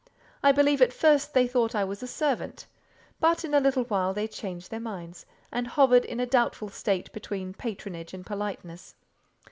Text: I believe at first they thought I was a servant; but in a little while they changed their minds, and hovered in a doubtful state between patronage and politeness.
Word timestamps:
I 0.41 0.51
believe 0.51 0.81
at 0.81 0.93
first 0.93 1.31
they 1.35 1.47
thought 1.47 1.75
I 1.75 1.83
was 1.83 2.01
a 2.01 2.07
servant; 2.07 2.65
but 3.19 3.45
in 3.45 3.53
a 3.53 3.59
little 3.59 3.83
while 3.83 4.15
they 4.15 4.27
changed 4.27 4.71
their 4.71 4.79
minds, 4.79 5.27
and 5.51 5.67
hovered 5.67 6.05
in 6.05 6.19
a 6.19 6.25
doubtful 6.25 6.69
state 6.69 7.11
between 7.11 7.53
patronage 7.53 8.11
and 8.11 8.25
politeness. 8.25 8.95